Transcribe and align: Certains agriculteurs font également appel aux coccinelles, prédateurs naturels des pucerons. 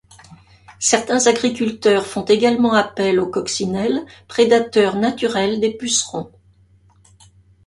Certains 0.79 1.27
agriculteurs 1.27 2.07
font 2.07 2.23
également 2.25 2.73
appel 2.73 3.19
aux 3.19 3.29
coccinelles, 3.29 4.03
prédateurs 4.27 4.95
naturels 4.95 5.59
des 5.59 5.77
pucerons. 5.77 6.31